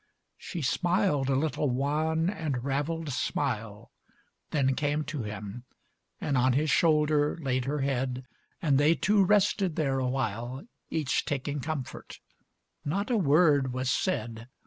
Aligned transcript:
XLIX 0.01 0.33
She 0.39 0.61
smiled 0.63 1.29
a 1.29 1.35
little 1.35 1.69
wan 1.69 2.27
and 2.27 2.63
ravelled 2.63 3.09
smile, 3.11 3.91
Then 4.49 4.73
came 4.73 5.03
to 5.03 5.21
him 5.21 5.65
and 6.19 6.35
on 6.39 6.53
his 6.53 6.71
shoulder 6.71 7.37
laid 7.39 7.65
Her 7.65 7.81
head, 7.81 8.25
and 8.63 8.79
they 8.79 8.95
two 8.95 9.23
rested 9.23 9.75
there 9.75 9.99
awhile, 9.99 10.63
Each 10.89 11.23
taking 11.23 11.59
comfort. 11.59 12.19
Not 12.83 13.11
a 13.11 13.15
word 13.17 13.73
was 13.73 13.91
said. 13.91 14.47